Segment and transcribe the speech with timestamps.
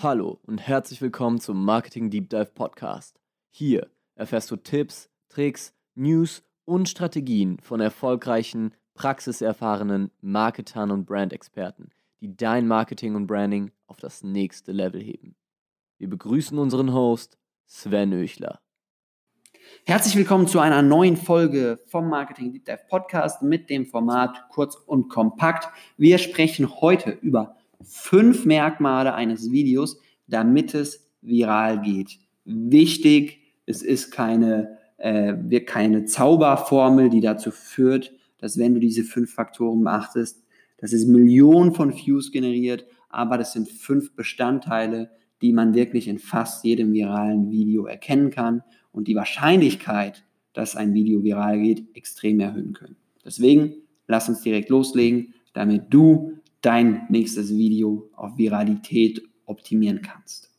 [0.00, 3.18] Hallo und herzlich willkommen zum Marketing Deep Dive Podcast.
[3.50, 11.90] Hier erfährst du Tipps, Tricks, News und Strategien von erfolgreichen, praxiserfahrenen Marketern und Brandexperten,
[12.20, 15.34] die dein Marketing und Branding auf das nächste Level heben.
[15.98, 17.36] Wir begrüßen unseren Host
[17.66, 18.60] Sven Öchler.
[19.84, 24.76] Herzlich willkommen zu einer neuen Folge vom Marketing Deep Dive Podcast mit dem Format kurz
[24.76, 25.68] und kompakt.
[25.96, 32.18] Wir sprechen heute über fünf Merkmale eines Videos, damit es viral geht.
[32.44, 39.34] Wichtig, es ist keine, äh, keine Zauberformel, die dazu führt, dass wenn du diese fünf
[39.34, 40.42] Faktoren beachtest,
[40.78, 45.10] dass es Millionen von Views generiert, aber das sind fünf Bestandteile,
[45.42, 50.94] die man wirklich in fast jedem viralen Video erkennen kann und die Wahrscheinlichkeit, dass ein
[50.94, 52.96] Video viral geht, extrem erhöhen können.
[53.24, 53.74] Deswegen
[54.06, 60.50] lass uns direkt loslegen, damit du dein nächstes Video auf Viralität optimieren kannst.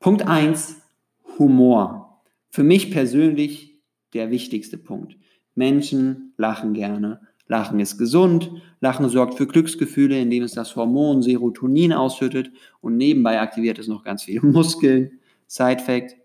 [0.00, 0.80] Punkt 1,
[1.38, 2.22] Humor.
[2.50, 3.80] Für mich persönlich
[4.12, 5.16] der wichtigste Punkt.
[5.54, 7.20] Menschen lachen gerne.
[7.46, 8.50] Lachen ist gesund.
[8.80, 14.04] Lachen sorgt für Glücksgefühle, indem es das Hormon Serotonin ausschüttet und nebenbei aktiviert es noch
[14.04, 15.20] ganz viele Muskeln.
[15.46, 16.16] Side Fact,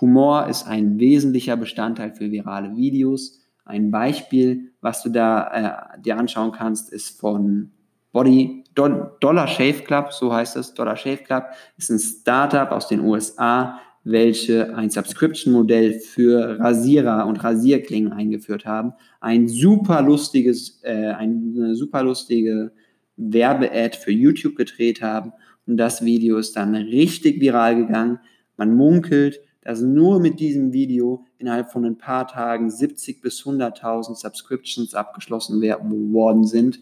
[0.00, 3.40] Humor ist ein wesentlicher Bestandteil für virale Videos.
[3.64, 7.72] Ein Beispiel, was du da äh, dir anschauen kannst, ist von
[8.16, 10.72] Body Dollar Shave Club, so heißt es.
[10.72, 11.44] Dollar Shave Club
[11.76, 18.94] ist ein Startup aus den USA, welche ein Subscription-Modell für Rasierer und Rasierklingen eingeführt haben.
[19.20, 22.72] Ein super lustiges, äh, eine super lustige
[23.18, 25.34] Werbe-Ad für YouTube gedreht haben.
[25.66, 28.20] Und das Video ist dann richtig viral gegangen.
[28.56, 34.14] Man munkelt, dass nur mit diesem Video innerhalb von ein paar Tagen 70 bis 100.000
[34.14, 36.80] Subscriptions abgeschlossen worden sind.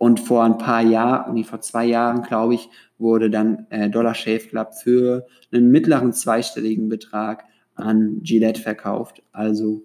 [0.00, 4.14] Und vor ein paar Jahren, nee, vor zwei Jahren, glaube ich, wurde dann äh, Dollar
[4.14, 9.22] Shave Club für einen mittleren zweistelligen Betrag an Gillette verkauft.
[9.30, 9.82] Also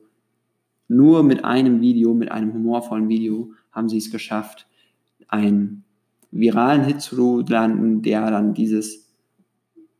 [0.88, 4.68] nur mit einem Video, mit einem humorvollen Video, haben sie es geschafft,
[5.28, 5.84] einen
[6.32, 9.14] viralen Hit zu landen, der dann dieses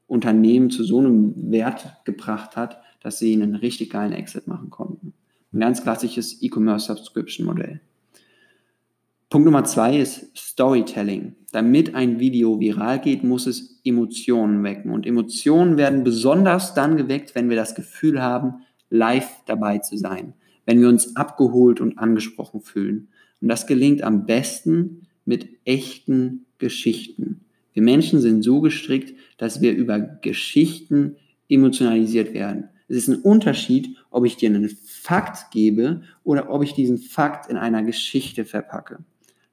[0.08, 5.14] Unternehmen zu so einem Wert gebracht hat, dass sie einen richtig geilen Exit machen konnten.
[5.52, 7.82] Ein ganz klassisches E-Commerce Subscription Modell.
[9.30, 11.36] Punkt Nummer zwei ist Storytelling.
[11.52, 14.92] Damit ein Video viral geht, muss es Emotionen wecken.
[14.92, 20.34] Und Emotionen werden besonders dann geweckt, wenn wir das Gefühl haben, live dabei zu sein.
[20.66, 23.08] Wenn wir uns abgeholt und angesprochen fühlen.
[23.42, 27.42] Und das gelingt am besten mit echten Geschichten.
[27.74, 31.16] Wir Menschen sind so gestrickt, dass wir über Geschichten
[31.50, 32.70] emotionalisiert werden.
[32.88, 37.50] Es ist ein Unterschied, ob ich dir einen Fakt gebe oder ob ich diesen Fakt
[37.50, 39.00] in einer Geschichte verpacke.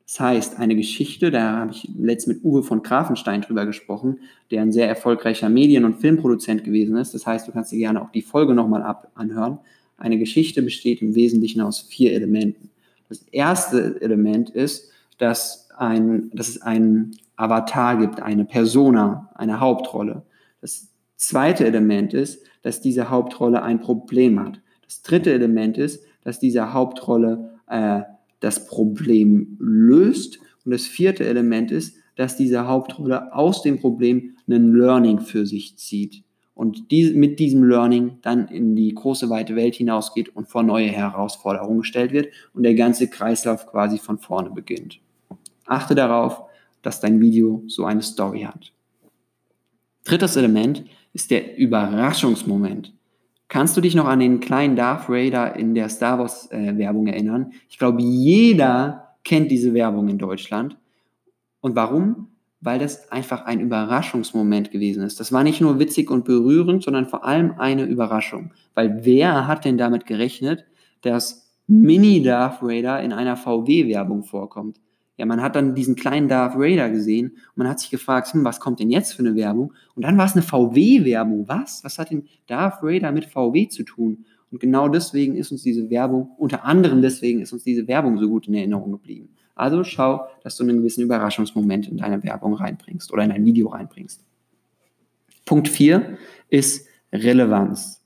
[0.07, 4.19] Das heißt, eine Geschichte, da habe ich letztens mit Uwe von Grafenstein drüber gesprochen,
[4.51, 7.15] der ein sehr erfolgreicher Medien- und Filmproduzent gewesen ist.
[7.15, 9.59] Das heißt, du kannst dir gerne auch die Folge nochmal anhören.
[9.97, 12.71] Eine Geschichte besteht im Wesentlichen aus vier Elementen.
[13.09, 20.23] Das erste Element ist, dass, ein, dass es einen Avatar gibt, eine Persona, eine Hauptrolle.
[20.61, 24.61] Das zweite Element ist, dass diese Hauptrolle ein Problem hat.
[24.85, 28.03] Das dritte Element ist, dass diese Hauptrolle äh,
[28.43, 30.39] das Problem löst.
[30.65, 35.77] Und das vierte Element ist, dass diese Hauptrolle aus dem Problem einen Learning für sich
[35.79, 40.63] zieht und die, mit diesem Learning dann in die große weite Welt hinausgeht und vor
[40.63, 45.01] neue Herausforderungen gestellt wird und der ganze Kreislauf quasi von vorne beginnt.
[45.67, 46.43] Achte darauf,
[46.83, 48.73] dass dein Video so eine Story hat.
[50.05, 52.93] Drittes Element ist der Überraschungsmoment.
[53.53, 57.07] Kannst du dich noch an den kleinen Darth Vader in der Star Wars äh, Werbung
[57.07, 57.53] erinnern?
[57.69, 60.79] Ich glaube, jeder kennt diese Werbung in Deutschland.
[61.61, 62.29] Und warum?
[62.63, 65.21] Weil das einfach ein Überraschungsmoment gewesen ist.
[65.21, 68.53] Das war nicht nur witzig und berührend, sondern vor allem eine Überraschung.
[68.73, 70.65] Weil wer hat denn damit gerechnet,
[71.03, 74.81] dass Mini Darth Vader in einer VW-Werbung vorkommt?
[75.19, 78.45] Ja, man hat dann diesen kleinen Darth Vader gesehen und man hat sich gefragt, hm,
[78.45, 79.75] was kommt denn jetzt für eine Werbung?
[79.95, 81.47] Und dann war es eine VW-Werbung.
[81.49, 81.85] Was?
[81.85, 84.25] Was hat denn Darth Vader mit VW zu tun?
[84.51, 88.29] Und genau deswegen ist uns diese Werbung, unter anderem deswegen ist uns diese Werbung so
[88.29, 89.31] gut in Erinnerung geblieben.
[89.55, 93.69] Also schau, dass du einen gewissen Überraschungsmoment in deine Werbung reinbringst oder in ein Video
[93.69, 94.25] reinbringst.
[95.45, 96.19] Punkt 4
[96.49, 98.03] ist Relevanz.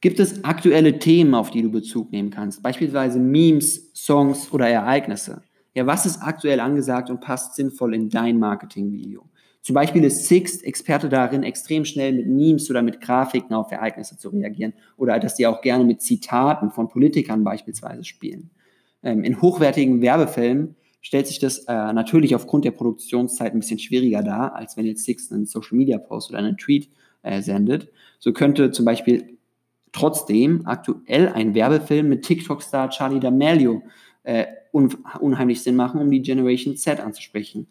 [0.00, 2.62] Gibt es aktuelle Themen, auf die du Bezug nehmen kannst?
[2.62, 5.42] Beispielsweise Memes, Songs oder Ereignisse?
[5.78, 9.28] Ja, was ist aktuell angesagt und passt sinnvoll in dein Marketingvideo?
[9.62, 14.16] Zum Beispiel ist Sixt Experte darin, extrem schnell mit Memes oder mit Grafiken auf Ereignisse
[14.16, 18.50] zu reagieren oder dass die auch gerne mit Zitaten von Politikern beispielsweise spielen.
[19.04, 24.24] Ähm, in hochwertigen Werbefilmen stellt sich das äh, natürlich aufgrund der Produktionszeit ein bisschen schwieriger
[24.24, 26.88] dar, als wenn jetzt Six einen Social Media Post oder einen Tweet
[27.22, 27.92] äh, sendet.
[28.18, 29.38] So könnte zum Beispiel
[29.92, 33.82] trotzdem aktuell ein Werbefilm mit TikTok-Star Charlie D'Amelio
[34.22, 37.66] äh, un unheimlich Sinn machen, um die Generation Z anzusprechen.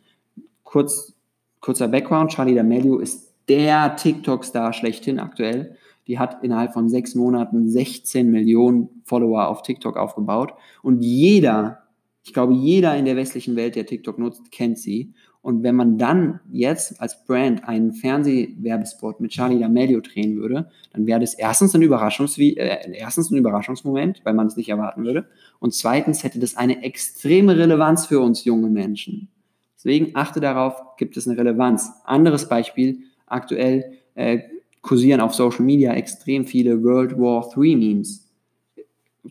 [0.63, 1.13] Kurz,
[1.59, 5.77] kurzer Background, Charlie D'Amelio ist der TikTok-Star schlechthin aktuell.
[6.07, 10.53] Die hat innerhalb von sechs Monaten 16 Millionen Follower auf TikTok aufgebaut.
[10.81, 11.83] Und jeder,
[12.23, 15.13] ich glaube, jeder in der westlichen Welt, der TikTok nutzt, kennt sie.
[15.47, 21.07] Und wenn man dann jetzt als Brand einen Fernsehwerbespot mit Charlie D'Amelio drehen würde, dann
[21.07, 25.25] wäre das erstens ein, Überraschungs äh, erstens ein Überraschungsmoment, weil man es nicht erwarten würde.
[25.59, 29.29] Und zweitens hätte das eine extreme Relevanz für uns junge Menschen.
[29.77, 31.93] Deswegen achte darauf, gibt es eine Relevanz.
[32.03, 34.39] Anderes Beispiel, aktuell äh,
[34.81, 38.29] kursieren auf Social Media extrem viele World War III Memes.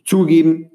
[0.03, 0.71] Zugegeben,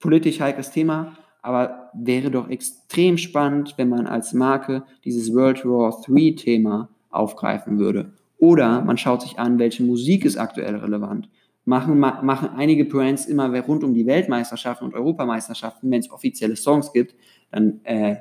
[0.00, 5.96] politisch heikles Thema, aber wäre doch extrem spannend, wenn man als Marke dieses World War
[6.08, 8.12] III Thema aufgreifen würde.
[8.38, 11.28] Oder man schaut sich an, welche Musik ist aktuell relevant.
[11.64, 16.92] Machen, machen einige Brands immer rund um die Weltmeisterschaften und Europameisterschaften, wenn es offizielle Songs
[16.92, 17.14] gibt,
[17.50, 18.16] dann äh,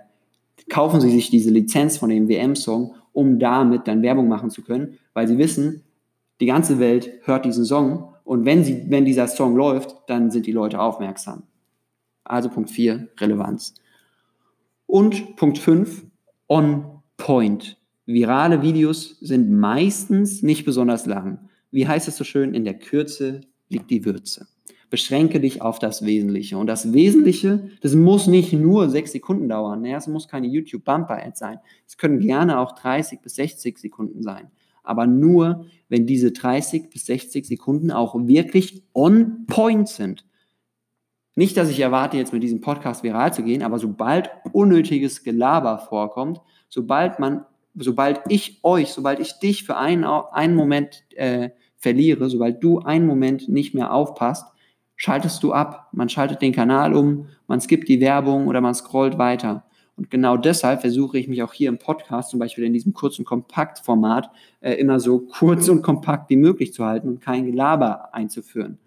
[0.69, 4.97] kaufen sie sich diese Lizenz von dem WM-Song, um damit dann Werbung machen zu können,
[5.13, 5.83] weil sie wissen,
[6.41, 10.45] die ganze Welt hört diesen Song und wenn, sie, wenn dieser Song läuft, dann sind
[10.45, 11.43] die Leute aufmerksam.
[12.29, 13.73] Also Punkt 4, Relevanz.
[14.85, 16.05] Und Punkt 5,
[16.47, 16.85] on
[17.17, 17.77] point.
[18.05, 21.49] Virale Videos sind meistens nicht besonders lang.
[21.71, 22.53] Wie heißt es so schön?
[22.53, 24.47] In der Kürze liegt die Würze.
[24.91, 26.57] Beschränke dich auf das Wesentliche.
[26.57, 29.83] Und das Wesentliche, das muss nicht nur sechs Sekunden dauern.
[29.85, 31.59] Es muss keine YouTube-Bumper-Ad sein.
[31.87, 34.49] Es können gerne auch 30 bis 60 Sekunden sein.
[34.83, 40.25] Aber nur, wenn diese 30 bis 60 Sekunden auch wirklich on point sind.
[41.35, 45.79] Nicht, dass ich erwarte, jetzt mit diesem Podcast viral zu gehen, aber sobald unnötiges Gelaber
[45.79, 47.45] vorkommt, sobald man,
[47.75, 53.05] sobald ich euch, sobald ich dich für einen, einen Moment äh, verliere, sobald du einen
[53.05, 54.47] Moment nicht mehr aufpasst,
[54.95, 55.87] schaltest du ab.
[55.93, 59.63] Man schaltet den Kanal um, man skippt die Werbung oder man scrollt weiter.
[59.95, 63.23] Und genau deshalb versuche ich mich auch hier im Podcast, zum Beispiel in diesem kurzen
[63.23, 64.29] Kompaktformat,
[64.61, 68.79] äh, immer so kurz und kompakt wie möglich zu halten und kein Gelaber einzuführen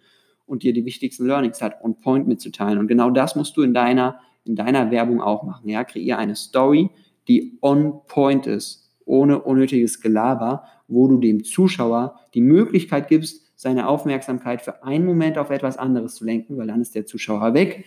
[0.47, 2.79] und dir die wichtigsten Learnings halt on point mitzuteilen.
[2.79, 5.69] Und genau das musst du in deiner, in deiner Werbung auch machen.
[5.69, 5.85] Ja?
[5.85, 6.91] Kreier eine Story,
[7.29, 13.89] die on point ist, ohne unnötiges Gelaber, wo du dem Zuschauer die Möglichkeit gibst, seine
[13.89, 17.85] Aufmerksamkeit für einen Moment auf etwas anderes zu lenken, weil dann ist der Zuschauer weg.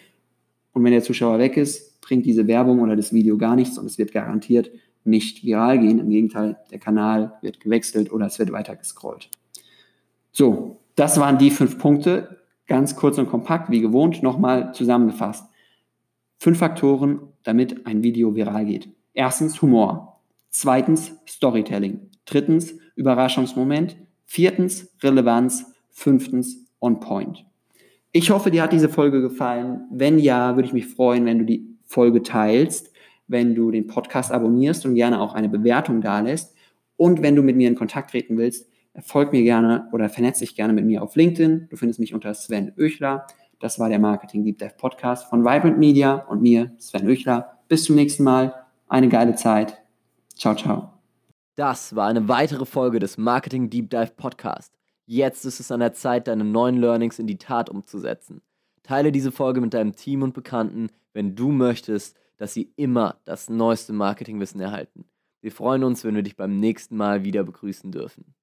[0.73, 3.85] Und wenn der Zuschauer weg ist, bringt diese Werbung oder das Video gar nichts und
[3.85, 4.71] es wird garantiert
[5.03, 5.99] nicht viral gehen.
[5.99, 9.29] Im Gegenteil, der Kanal wird gewechselt oder es wird weiter gescrollt.
[10.31, 15.47] So, das waren die fünf Punkte ganz kurz und kompakt, wie gewohnt, nochmal zusammengefasst.
[16.38, 18.89] Fünf Faktoren, damit ein Video viral geht.
[19.13, 20.19] Erstens Humor.
[20.50, 22.09] Zweitens Storytelling.
[22.25, 23.95] Drittens Überraschungsmoment.
[24.25, 25.73] Viertens Relevanz.
[25.91, 27.45] Fünftens On Point.
[28.12, 29.85] Ich hoffe, dir hat diese Folge gefallen.
[29.91, 32.91] Wenn ja, würde ich mich freuen, wenn du die Folge teilst,
[33.27, 36.53] wenn du den Podcast abonnierst und gerne auch eine Bewertung dalässt.
[36.97, 38.69] Und wenn du mit mir in Kontakt treten willst,
[39.01, 41.68] folg mir gerne oder vernetz dich gerne mit mir auf LinkedIn.
[41.69, 43.27] Du findest mich unter Sven Öchler.
[43.59, 47.59] Das war der Marketing Deep Dive Podcast von Vibrant Media und mir, Sven Öchler.
[47.68, 48.53] Bis zum nächsten Mal.
[48.88, 49.81] Eine geile Zeit.
[50.36, 50.94] Ciao, ciao.
[51.56, 54.74] Das war eine weitere Folge des Marketing Deep Dive Podcast.
[55.05, 58.41] Jetzt ist es an der Zeit, deine neuen Learnings in die Tat umzusetzen.
[58.84, 63.50] Teile diese Folge mit deinem Team und Bekannten, wenn du möchtest, dass sie immer das
[63.50, 65.05] neueste Marketingwissen erhalten.
[65.41, 68.34] Wir freuen uns, wenn wir dich beim nächsten Mal wieder begrüßen dürfen.